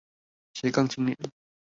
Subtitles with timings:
[0.55, 1.15] 斜槓青年